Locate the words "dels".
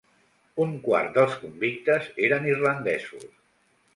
1.19-1.35